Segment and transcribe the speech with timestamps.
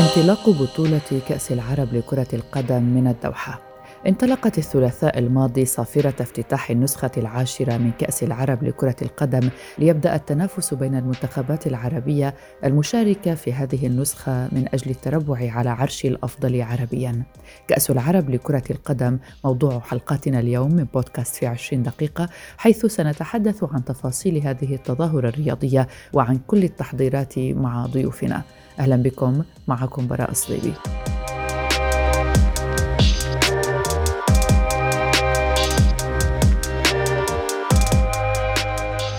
[0.00, 3.69] انطلاق بطولة كأس العرب لكرة القدم من الدوحة.
[4.06, 10.94] انطلقت الثلاثاء الماضي صافرة افتتاح النسخة العاشرة من كأس العرب لكرة القدم ليبدأ التنافس بين
[10.94, 12.34] المنتخبات العربية
[12.64, 17.22] المشاركة في هذه النسخة من أجل التربع على عرش الأفضل عربيا.
[17.68, 23.84] كأس العرب لكرة القدم موضوع حلقاتنا اليوم من بودكاست في عشرين دقيقة حيث سنتحدث عن
[23.84, 28.42] تفاصيل هذه التظاهرة الرياضية وعن كل التحضيرات مع ضيوفنا.
[28.78, 30.72] أهلا بكم معكم براء الصليبي.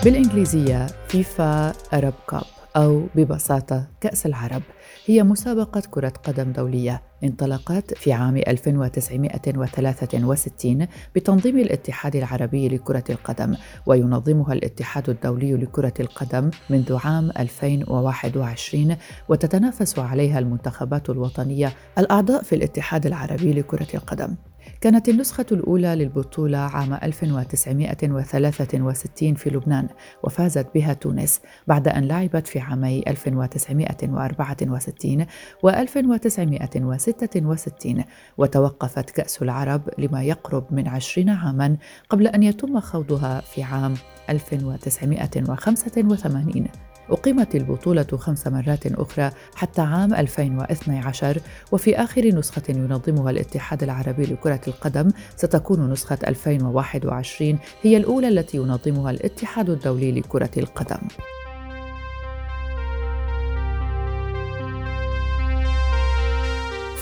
[0.04, 2.42] بالإنجليزية فيفا أرب كاب
[2.76, 4.62] أو ببساطة كأس العرب
[5.06, 13.54] هي مسابقة كرة قدم دولية انطلقت في عام 1963 بتنظيم الاتحاد العربي لكرة القدم
[13.86, 18.96] وينظمها الاتحاد الدولي لكرة القدم منذ عام 2021
[19.28, 24.34] وتتنافس عليها المنتخبات الوطنية الأعضاء في الاتحاد العربي لكرة القدم.
[24.82, 29.88] كانت النسخة الأولى للبطولة عام 1963 في لبنان
[30.22, 35.26] وفازت بها تونس بعد أن لعبت في عامي 1964
[35.62, 38.04] و 1966
[38.38, 41.76] وتوقفت كأس العرب لما يقرب من عشرين عاما
[42.08, 43.94] قبل أن يتم خوضها في عام
[44.30, 51.40] 1985 أقيمت البطولة خمس مرات أخرى حتى عام 2012
[51.72, 59.10] وفي آخر نسخة ينظمها الاتحاد العربي لكرة القدم ستكون نسخة 2021 هي الأولى التي ينظمها
[59.10, 61.08] الاتحاد الدولي لكرة القدم.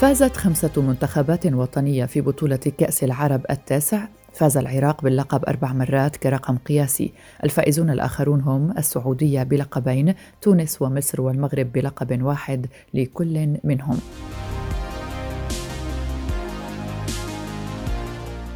[0.01, 4.09] فازت خمسة منتخبات وطنية في بطولة كأس العرب التاسع
[4.41, 7.13] فاز العراق باللقب أربع مرات كرقم قياسي.
[7.45, 13.99] الفائزون الآخرون هم السعودية بلقبين تونس ومصر والمغرب بلقب واحد لكل منهم.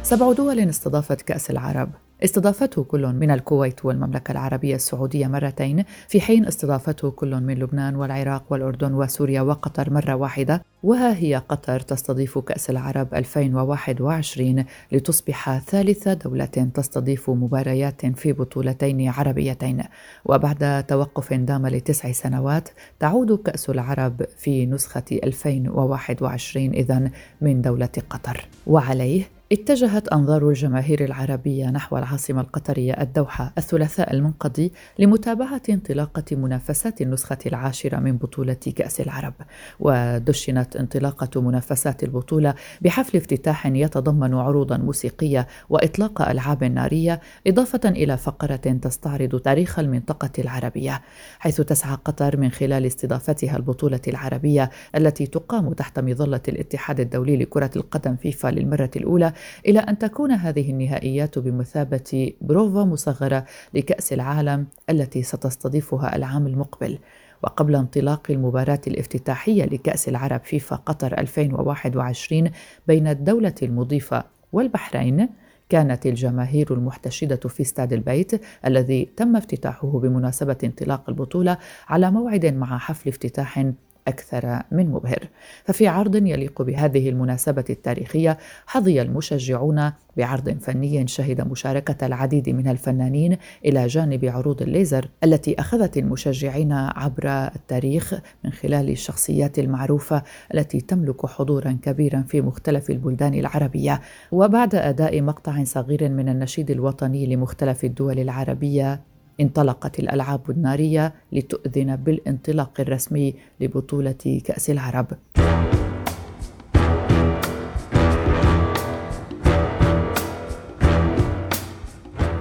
[0.03, 1.89] سبع دول استضافت كأس العرب.
[2.23, 8.43] استضافته كل من الكويت والمملكة العربية السعودية مرتين في حين استضافته كل من لبنان والعراق
[8.49, 10.61] والأردن وسوريا وقطر مرة واحدة.
[10.85, 19.83] وها هي قطر تستضيف كأس العرب 2021 لتصبح ثالث دولة تستضيف مباريات في بطولتين عربيتين.
[20.25, 22.69] وبعد توقف دام لتسع سنوات
[22.99, 28.47] تعود كأس العرب في نسخة 2021 إذن من دولة قطر.
[28.67, 37.37] وعليه اتجهت أنظار الجماهير العربية نحو العاصمة القطرية الدوحة الثلاثاء المنقضي لمتابعة انطلاقة منافسات النسخة
[37.45, 39.33] العاشرة من بطولة كأس العرب.
[39.79, 48.55] ودشنت انطلاقة منافسات البطولة بحفل افتتاح يتضمن عروضا موسيقية وإطلاق ألعاب نارية إضافة إلى فقرة
[48.55, 51.01] تستعرض تاريخ المنطقة العربية
[51.39, 57.71] حيث تسعى قطر من خلال استضافتها البطولة العربية التي تقام تحت مظلة الاتحاد الدولي لكرة
[57.75, 59.33] القدم فيفا للمرة الأولى
[59.67, 66.99] إلى أن تكون هذه النهائيات بمثابة بروفا مصغرة لكأس العالم التي ستستضيفها العام المقبل.
[67.45, 72.49] وقبل انطلاق المباراة الافتتاحية لكأس العرب فيفا قطر 2021
[72.87, 75.29] بين الدولة المضيفة والبحرين
[75.69, 81.57] كانت الجماهير المحتشدة في استاد البيت الذي تم افتتاحه بمناسبة انطلاق البطولة
[81.87, 83.71] على موعد مع حفل افتتاح
[84.07, 85.27] أكثر من مبهر.
[85.65, 93.37] ففي عرض يليق بهذه المناسبة التاريخية حظي المشجعون بعرض فني شهد مشاركة العديد من الفنانين
[93.65, 100.23] إلى جانب عروض الليزر التي أخذت المشجعين عبر التاريخ من خلال الشخصيات المعروفة
[100.53, 104.01] التي تملك حضورا كبيرا في مختلف البلدان العربية.
[104.31, 109.01] وبعد أداء مقطع صغير من النشيد الوطني لمختلف الدول العربية
[109.41, 115.07] انطلقت الألعاب النارية لتؤذن بالانطلاق الرسمي لبطولة كأس العرب.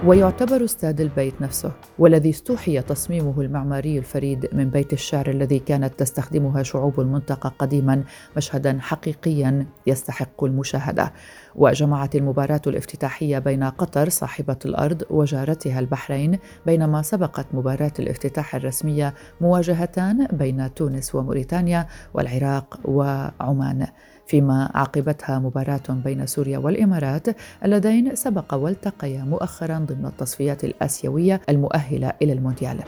[0.07, 6.63] ويعتبر استاد البيت نفسه والذي استوحي تصميمه المعماري الفريد من بيت الشعر الذي كانت تستخدمها
[6.63, 8.05] شعوب المنطقة قديما
[8.37, 11.13] مشهدا حقيقيا يستحق المشاهدة.
[11.55, 20.27] وجمعت المباراة الافتتاحية بين قطر صاحبة الأرض وجارتها البحرين بينما سبقت مباراة الافتتاح الرسمية مواجهتان
[20.27, 23.87] بين تونس وموريتانيا والعراق وعمان.
[24.27, 27.27] فيما عقبتها مباراة بين سوريا والإمارات
[27.65, 32.81] اللذين سبق والتقيا مؤخرا ضمن التصفيات الآسيوية المؤهلة إلى المونديال.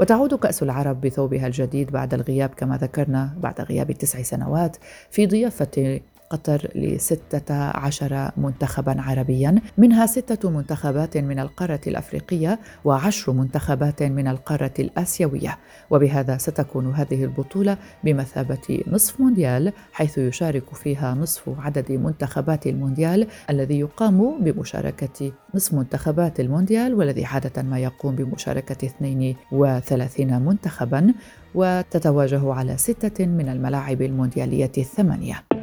[0.00, 4.76] وتعود كأس العرب بثوبها الجديد بعد الغياب كما ذكرنا بعد غياب تسع سنوات
[5.10, 6.00] في ضيافة
[6.32, 14.72] قطر لستة عشر منتخبا عربيا منها ستة منتخبات من القارة الأفريقية وعشر منتخبات من القارة
[14.78, 15.58] الآسيوية.
[15.90, 23.80] وبهذا ستكون هذه البطولة بمثابة نصف مونديال حيث يشارك فيها نصف عدد منتخبات المونديال الذي
[23.80, 31.14] يقام بمشاركة نصف منتخبات المونديال والذي عادة ما يقوم بمشاركة 32 منتخبا
[31.54, 35.61] وتتواجه على ستة من الملاعب المونديالية الثمانية.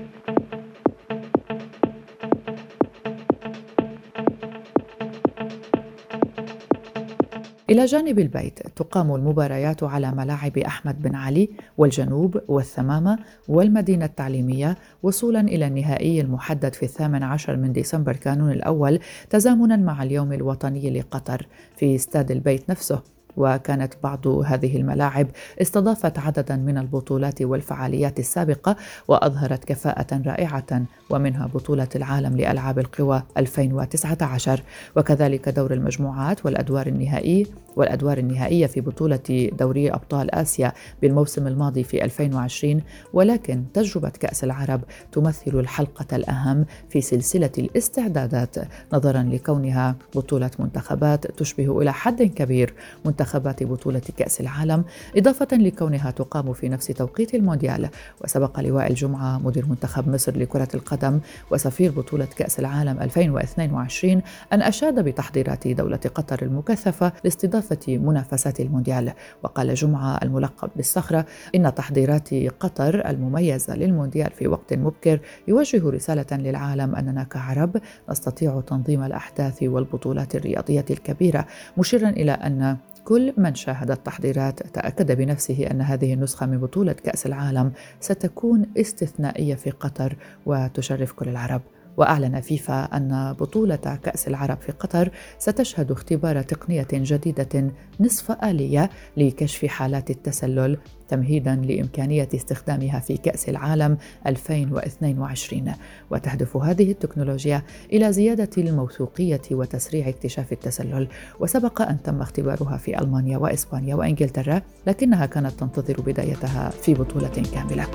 [7.70, 15.40] إلى جانب البيت تقام المباريات على ملاعب أحمد بن علي والجنوب والثمامة والمدينة التعليمية وصولا
[15.40, 19.00] إلى النهائي المحدد في الثامن عشر من ديسمبر كانون الأول
[19.30, 23.02] تزامنا مع اليوم الوطني لقطر في استاد البيت نفسه.
[23.40, 25.28] وكانت بعض هذه الملاعب
[25.62, 28.76] استضافت عددا من البطولات والفعاليات السابقة
[29.08, 34.64] وأظهرت كفاءة رائعة ومنها بطولة العالم لألعاب القوى 2019
[34.96, 42.04] وكذلك دور المجموعات والأدوار النهائي والأدوار النهائية في بطولة دوري أبطال آسيا بالموسم الماضي في
[42.04, 42.82] 2020
[43.14, 44.82] ولكن تجربة كأس العرب
[45.12, 48.56] تمثل الحلقة الأهم في سلسلة الاستعدادات
[48.94, 52.74] نظرا لكونها بطولة منتخبات تشبه إلى حد كبير.
[53.06, 54.84] منتخبات بطولة كأس العالم
[55.18, 57.90] إضافة لكونها تقام في نفس توقيت المونديال.
[58.24, 61.20] وسبق لواء الجمعة مدير منتخب مصر لكرة القدم
[61.52, 64.22] وسفير بطولة كأس العالم 2022
[64.54, 69.12] أن أشاد بتحضيرات دولة قطر المكثفة لاستضافة منافسات المونديال.
[69.44, 76.96] وقال جمعة الملقب بالصخرة إن تحضيرات قطر المميزة للمونديال في وقت مبكر يوجه رسالة للعالم
[76.96, 77.78] أننا كعرب
[78.10, 81.46] نستطيع تنظيم الأحداث والبطولات الرياضية الكبيرة
[81.78, 82.78] مشيرا إلى أن
[83.10, 89.56] كل من شاهد التحضيرات تأكد بنفسه أن هذه النسخة من بطولة كأس العالم ستكون استثنائية
[89.56, 90.16] في قطر
[90.46, 91.62] وتشرف كل العرب.
[92.00, 99.66] وأعلن فيفا أن بطولة كأس العرب في قطر ستشهد اختبار تقنية جديدة نصف آلية لكشف
[99.66, 100.78] حالات التسلل
[101.10, 103.98] تمهيدا لإمكانية استخدامها في كأس العالم
[104.28, 105.74] 2022
[106.12, 107.64] وتهدف هذه التكنولوجيا
[107.94, 111.08] إلى زيادة الموثوقية وتسريع اكتشاف التسلل.
[111.40, 117.88] وسبق أن تم اختبارها في ألمانيا وإسبانيا وإنجلترا لكنها كانت تنتظر بدايتها في بطولة كاملة.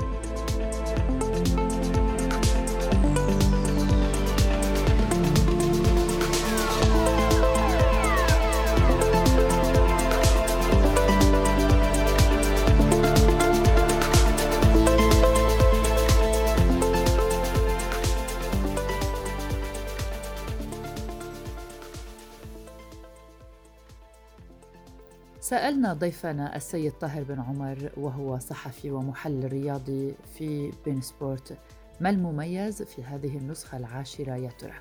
[25.45, 31.57] سألنا ضيفنا السيد طاهر بن عمر وهو صحفي ومحلل رياضي في بين سبورت
[32.01, 34.73] ما المميز في هذه النسخة العاشرة يا ترى؟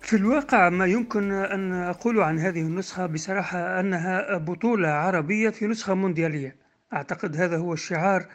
[0.00, 5.94] في الواقع ما يمكن أن أقول عن هذه النسخة بصراحة أنها بطولة عربية في نسخة
[5.94, 6.56] مونديالية
[6.92, 8.26] أعتقد هذا هو الشعار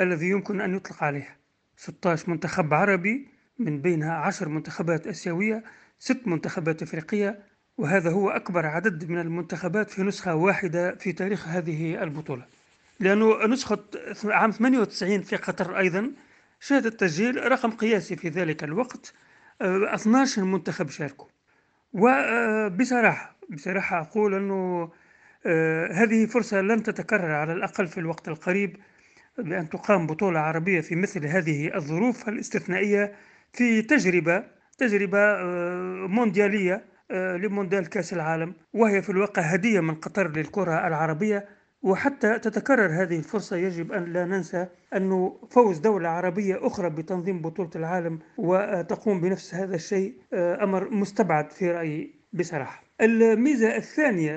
[0.00, 1.36] الذي يمكن أن يطلق عليه
[1.76, 3.28] 16 منتخب عربي
[3.58, 5.64] من بينها 10 منتخبات آسيوية
[5.98, 12.02] ست منتخبات أفريقية وهذا هو أكبر عدد من المنتخبات في نسخة واحدة في تاريخ هذه
[12.02, 12.46] البطولة.
[13.00, 13.78] لأنه نسخة
[14.24, 16.10] عام 98 في قطر أيضا
[16.60, 19.14] شهدت تسجيل رقم قياسي في ذلك الوقت
[19.62, 21.26] 12 آه، منتخب شاركوا.
[21.92, 24.90] وبصراحة بصراحة أقول أنه
[25.46, 28.76] آه، هذه فرصة لن تتكرر على الأقل في الوقت القريب
[29.38, 33.14] بأن تقام بطولة عربية في مثل هذه الظروف الاستثنائية
[33.52, 34.44] في تجربة
[34.78, 41.48] تجربة آه، مونديالية لمونديال كأس العالم وهي في الواقع هدية من قطر للكرة العربية
[41.84, 47.70] وحتى تتكرر هذه الفرصة يجب أن لا ننسى أنه فوز دولة عربية أخرى بتنظيم بطولة
[47.76, 52.84] العالم وتقوم بنفس هذا الشيء آه، أمر مستبعد في رأيي بصراحة.
[53.00, 54.32] الميزة الثانية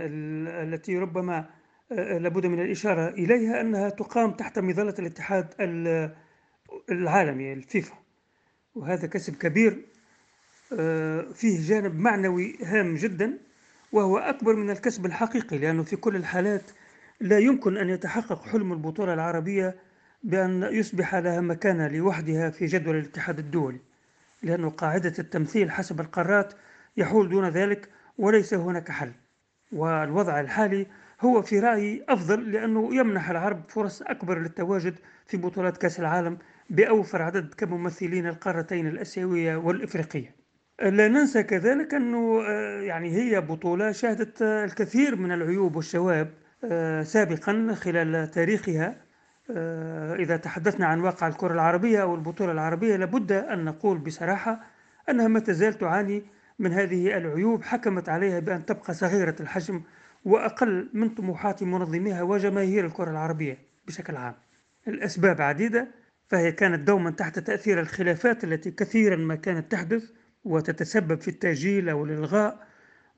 [0.63, 1.45] التي ربما
[1.91, 5.53] آه، لابد من الإشارة إليها أنها تقام تحت مظلة الاتحاد
[6.91, 7.95] العالمي الفيفا
[8.75, 9.96] وهذا كسب كبير آه،
[11.33, 13.37] فيه جانب معنوي هام جدا
[13.91, 16.71] وهو أكبر من الكسب الحقيقي لأنه في كل الحالات
[17.21, 19.75] لا يمكن أن يتحقق حلم البطولة العربية
[20.23, 23.79] بأن يصبح لها مكانة لوحدها في جدول الاتحاد الدولي
[24.43, 26.53] لأن قاعدة التمثيل حسب القارات
[26.97, 29.11] يحول دون ذلك وليس هناك حل.
[29.71, 30.87] والوضع الحالي
[31.21, 34.95] هو في رأيي أفضل لأنه يمنح العرب فرص أكبر للتواجد
[35.27, 36.37] في بطولات كأس العالم
[36.69, 40.36] بأوفر عدد كممثلين القارتين الأسيوية والإفريقية.
[40.81, 47.75] لا ننسى كذلك أنه آه، يعني هي بطولة شهدت الكثير من العيوب والشواب آه، سابقا
[47.75, 48.95] خلال تاريخها.
[49.51, 54.59] آه، إذا تحدثنا عن واقع الكرة العربية أو البطولة العربية لابد أن نقول بصراحة
[55.09, 56.23] أنها ما تزال تعاني
[56.59, 59.81] من هذه العيوب حكمت عليها بأن تبقى صغيرة الحجم
[60.25, 63.57] وأقل من طموحات منظميها وجماهير الكرة العربية
[63.87, 64.35] بشكل عام.
[64.87, 65.87] الأسباب عديدة
[66.27, 70.16] فهي كانت دوما تحت تأثير الخلافات التي كثيرا ما كانت تحدث.
[70.47, 72.67] وتتسبب في التأجيل أو الإلغاء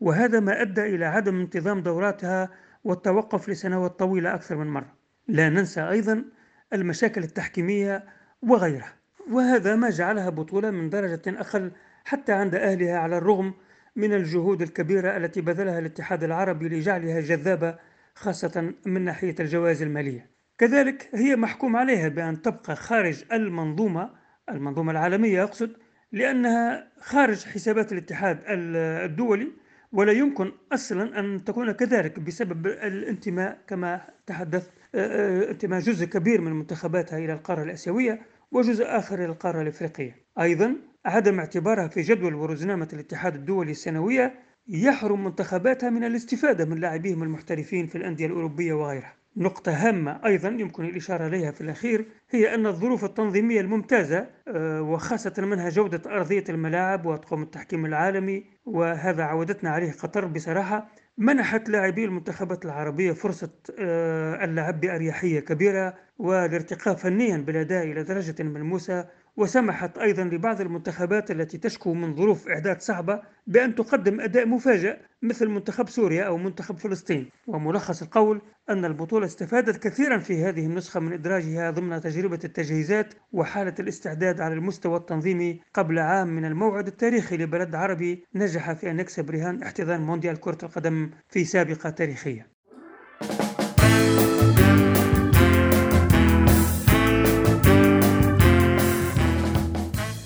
[0.01, 2.49] وهذا ما أدى إلى عدم انتظام دوراتها
[2.83, 4.93] والتوقف لسنوات طويلة أكثر من مرة.
[5.27, 6.25] لا ننسى أيضا
[6.73, 8.03] المشاكل التحكيمية
[8.41, 8.93] وغيرها.
[9.31, 11.71] وهذا ما جعلها بطولة من درجة أقل
[12.05, 13.53] حتى عند أهلها على الرغم
[13.95, 17.75] من الجهود الكبيرة التي بذلها الاتحاد العربي لجعلها جذابة
[18.15, 20.29] خاصة من ناحية الجوائز المالية.
[20.57, 24.09] كذلك هي محكوم عليها بأن تبقى خارج المنظومة
[24.49, 25.73] المنظومة العالمية أقصد
[26.11, 29.51] لأنها خارج حسابات الاتحاد الدولي
[29.91, 37.17] ولا يمكن أصلا أن تكون كذلك بسبب الانتماء كما تحدثت انتماء جزء كبير من منتخباتها
[37.17, 40.15] إلى القارة الآسيوية وجزء آخر إلى القارة الإفريقية.
[40.41, 40.75] أيضا
[41.05, 44.33] عدم اعتبارها في جدول ورزنامة الاتحاد الدولي السنوية
[44.67, 49.18] يحرم منتخباتها من الاستفادة من لاعبيهم المحترفين في الأندية الأوروبية وغيرها.
[49.37, 55.33] نقطة هامة أيضا يمكن الإشارة إليها في الأخير هي أن الظروف التنظيمية الممتازة آه، وخاصة
[55.37, 60.87] منها جودة أرضية الملاعب وطقم التحكيم العالمي وهذا عودتنا عليه قطر بصراحة.
[61.17, 69.07] منحت لاعبي المنتخبات العربية فرصة آه، اللعب بأريحية كبيرة والارتقاء فنيا بالأداء إلى درجة ملموسة.
[69.39, 75.47] وسمحت أيضا لبعض المنتخبات التي تشكو من ظروف إعداد صعبة بأن تقدم أداء مفاجئ مثل
[75.47, 77.29] منتخب سوريا أو منتخب فلسطين.
[77.47, 83.75] وملخص القول أن البطولة استفادت كثيرا في هذه النسخة من إدراجها ضمن تجربة التجهيزات وحالة
[83.79, 89.31] الاستعداد على المستوى التنظيمي قبل عام من الموعد التاريخي لبلد عربي نجح في أن يكسب
[89.31, 92.47] رهان احتضان مونديال كرة القدم في سابقة تاريخية.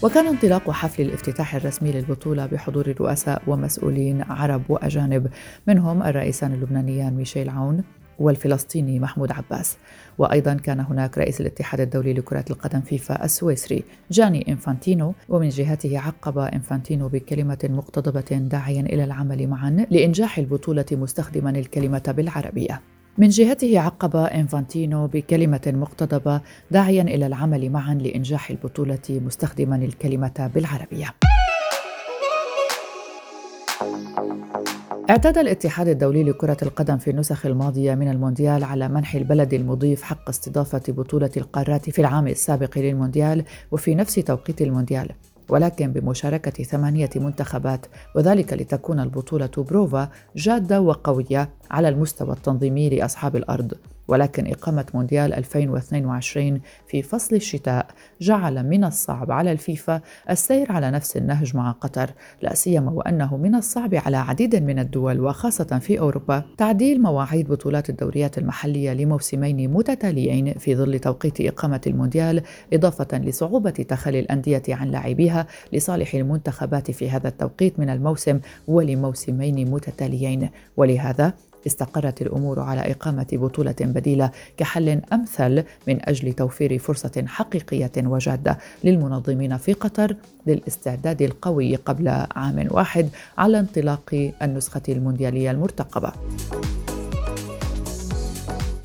[0.04, 5.28] وكان انطلاق حفل الافتتاح الرسمي للبطولة بحضور رؤساء ومسؤولين عرب وأجانب
[5.68, 7.84] منهم الرئيسان اللبنانيان ميشيل عون
[8.20, 9.78] والفلسطيني محمود عباس.
[10.18, 16.38] وأيضا كان هناك رئيس الاتحاد الدولي لكرة القدم فيفا السويسري جاني إنفانتينو ومن جهته عقب
[16.38, 22.82] إنفانتينو بكلمة مقتضبة داعيا إلى العمل معا لإنجاح البطولة مستخدما الكلمة بالعربية.
[23.18, 26.42] من جهته عقب إنفانتينو بكلمة مقتضبة
[26.72, 31.14] داعيا إلى العمل معا لإنجاح البطولة مستخدما الكلمة بالعربية.
[35.10, 40.30] اعتاد الاتحاد الدولي لكرة القدم في النسخ الماضية من المونديال على منح البلد المضيف حق
[40.30, 45.10] استضافة بطولة القارات في العام السابق للمونديال وفي نفس توقيت المونديال
[45.50, 47.86] ولكن بمشاركة ثمانية منتخبات
[48.16, 53.74] وذلك لتكون البطولة بروفا جادة وقوية على المستوى التنظيمي لأصحاب الأرض.
[54.08, 57.88] ولكن إقامة مونديال 2022 في فصل الشتاء
[58.22, 62.10] جعل من الصعب على الفيفا السير على نفس النهج مع قطر
[62.42, 67.90] لا سيما وأنه من الصعب على عديد من الدول وخاصة في أوروبا تعديل مواعيد بطولات
[67.90, 72.42] الدوريات المحلية لموسمين متتاليين في ظل توقيت إقامة المونديال
[72.74, 80.50] إضافة لصعوبة تخلي الأندية عن لاعبيها لصالح المنتخبات في هذا التوقيت من الموسم ولموسمين متتاليين.
[80.78, 81.34] ولهذا
[81.68, 89.58] استقرت الأمور على إقامة بطولة بديلة كحل أمثل من أجل توفير فرصة حقيقية وجادة للمنظمين
[89.58, 90.16] في قطر
[90.48, 96.12] للاستعداد القوي قبل عام واحد على انطلاق النسخة المونديالية المرتقبة.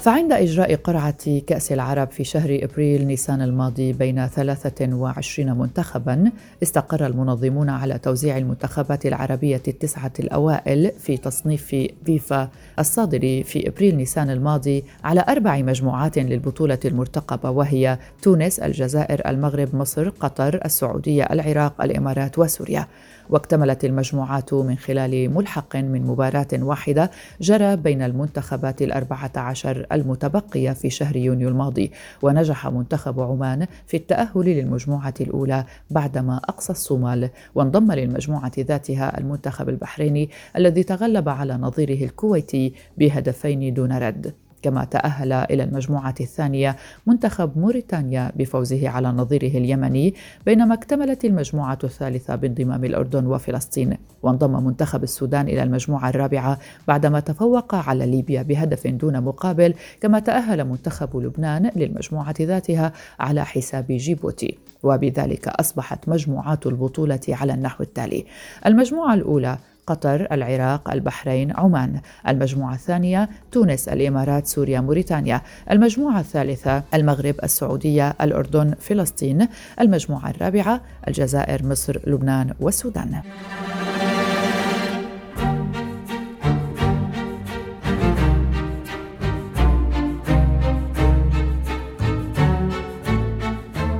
[0.08, 6.30] فعند إجراء قرعة كأس العرب في شهر إبريل نيسان الماضي بين 23 منتخبا
[6.62, 12.48] استقر المنظمون على توزيع المنتخبات العربية التسعة الأوائل في تصنيف فيفا
[12.78, 20.08] الصادر في إبريل نيسان الماضي على أربع مجموعات للبطولة المرتقبة وهي تونس، الجزائر، المغرب، مصر،
[20.08, 22.86] قطر، السعودية، العراق، الإمارات وسوريا.
[23.30, 30.90] واكتملت المجموعات من خلال ملحق من مباراة واحدة جرى بين المنتخبات الأربعة عشر المتبقية في
[30.90, 31.92] شهر يونيو الماضي.
[32.22, 37.30] ونجح منتخب عمان في التأهل للمجموعة الأولى بعدما أقصى الصومال.
[37.54, 44.47] وانضم للمجموعة ذاتها المنتخب البحريني الذي تغلب على نظيره الكويتي بهدفين دون رد.
[44.62, 50.14] كما تأهل إلى المجموعة الثانية منتخب موريتانيا بفوزه على نظيره اليمني
[50.46, 57.74] بينما اكتملت المجموعة الثالثة بانضمام الأردن وفلسطين وانضم منتخب السودان إلى المجموعة الرابعة بعدما تفوق
[57.74, 64.58] على ليبيا بهدف دون مقابل كما تأهل منتخب لبنان للمجموعة ذاتها على حساب جيبوتي.
[64.82, 68.26] وبذلك أصبحت مجموعات البطولة على النحو التالي.
[68.66, 72.00] المجموعة الأولى قطر العراق البحرين عمان.
[72.28, 75.42] المجموعة الثانية تونس الإمارات سوريا موريتانيا.
[75.70, 79.48] المجموعة الثالثة المغرب السعودية الأردن فلسطين.
[79.80, 83.22] المجموعة الرابعة الجزائر مصر لبنان والسودان.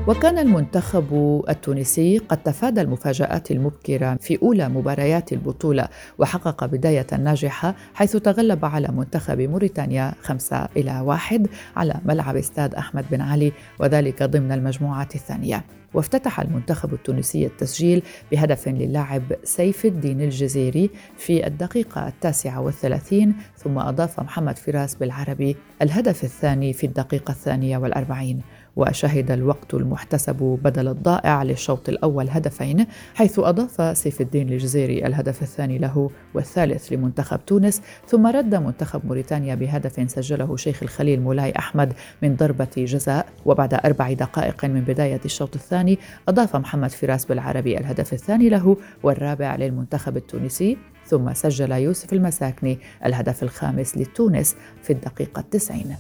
[0.09, 5.89] وكان المنتخب التونسي قد تفادى المفاجآت المبكرة في أولى مباريات البطولة
[6.19, 13.05] وحقق بداية ناجحة حيث تغلب على منتخب موريتانيا خمسة إلى واحد على ملعب استاد أحمد
[13.11, 15.65] بن علي وذلك ضمن المجموعة الثانية.
[15.95, 24.21] وافتتح المنتخب التونسي التسجيل بهدف للاعب سيف الدين الجزيري في الدقيقة التاسعة والثلاثين ثم أضاف
[24.21, 28.43] محمد فراس بالعربي الهدف الثاني في الدقيقة الثانية والأربعين.
[28.77, 35.79] وشهد الوقت المحتسب بدل الضائع للشوط الأول هدفين حيث أضاف سيف الدين الجزيري الهدف الثاني
[35.79, 42.37] له والثالث لمنتخب تونس ثم رد منتخب موريتانيا بهدف سجله شيخ الخليل مولاي أحمد من
[42.37, 43.27] ضربة جزاء.
[43.45, 45.99] وبعد أربع دقائق من بداية الشوط الثاني
[46.29, 53.43] أضاف محمد فراس بالعربي الهدف الثاني له والرابع للمنتخب التونسي ثم سجل يوسف المساكني الهدف
[53.43, 55.97] الخامس لتونس في الدقيقة التسعين.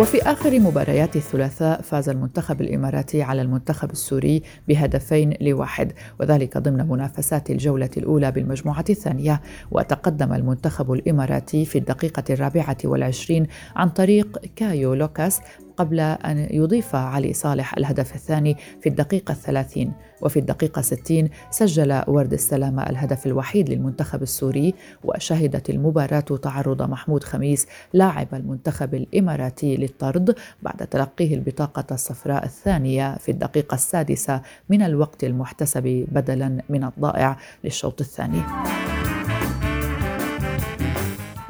[0.00, 7.50] وفي آخر مباريات الثلاثاء فاز المنتخب الإماراتي على المنتخب السوري بهدفين لواحد وذلك ضمن منافسات
[7.50, 9.40] الجولة الأولى بالمجموعة الثانية
[9.70, 15.40] وتقدم المنتخب الإماراتي في الدقيقة الرابعة والعشرين عن طريق كايو لوكاس
[15.76, 22.32] قبل أن يضيف علي صالح الهدف الثاني في الدقيقة الثلاثين وفي الدقيقة 60 سجل ورد
[22.32, 24.74] السلامة الهدف الوحيد للمنتخب السوري
[25.04, 33.30] وشهدت المباراة تعرض محمود خميس لاعب المنتخب الإماراتي للطرد بعد تلقيه البطاقة الصفراء الثانية في
[33.30, 38.42] الدقيقة السادسة من الوقت المحتسب بدلا من الضائع للشوط الثاني.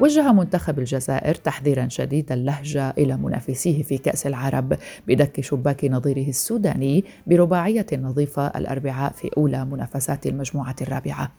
[0.01, 4.77] وجه منتخب الجزائر تحذيرا شديد اللهجة إلى منافسيه في كأس العرب
[5.07, 11.31] بدك شباك نظيره السوداني برباعية نظيفة الأربعاء في أولى منافسات المجموعة الرابعة.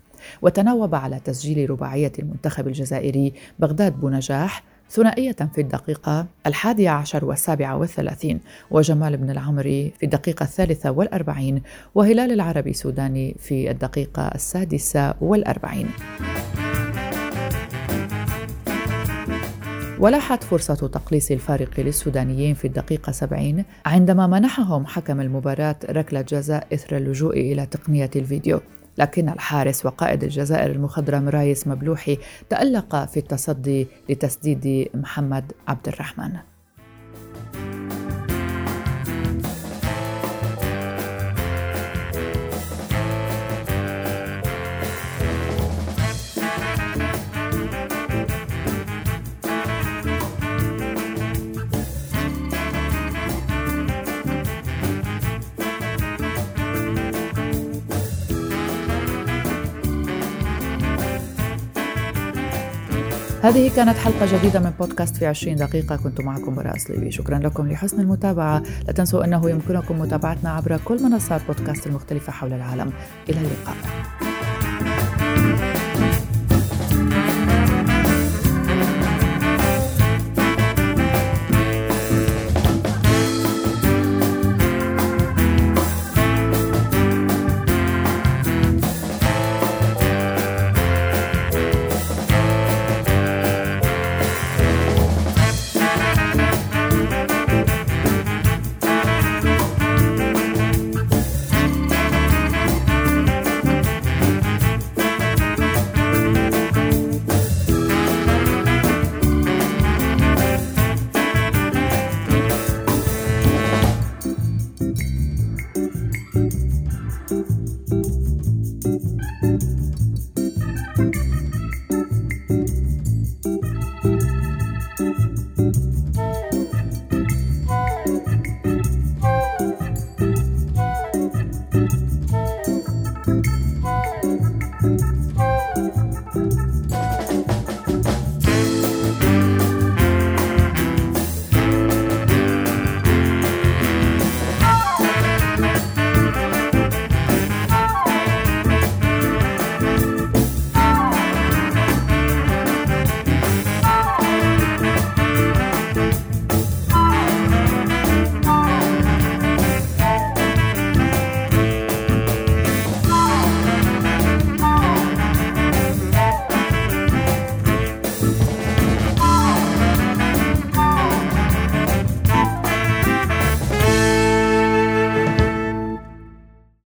[0.42, 8.40] وتناوب على تسجيل رباعية المنتخب الجزائري بغداد بنجاح ثنائية في الدقيقة الحادية عشر والسابعة والثلاثين
[8.70, 11.62] وجمال بن العمري في الدقيقة الثالثة والأربعين
[11.94, 15.88] وهلال العربي سوداني في الدقيقة السادسة والأربعين.
[20.03, 26.97] ولاحت فرصة تقليص الفارق للسودانيين في الدقيقة 70 عندما منحهم حكم المباراة ركلة جزاء إثر
[26.97, 28.61] اللجوء إلى تقنية الفيديو.
[28.99, 36.52] لكن الحارس وقائد الجزائر المخضرم رايس مبلوحي تألق في التصدي لتسديد محمد عبد الرحمن.
[63.42, 65.96] هذه كانت حلقة جديدة من بودكاست في 20 دقيقة.
[65.96, 68.62] كنت معكم براء صليبي شكرا لكم لحسن المتابعة.
[68.87, 72.92] لا تنسوا أنه يمكنكم متابعتنا عبر كل منصات بودكاست المختلفة حول العالم.
[73.28, 73.76] إلى اللقاء.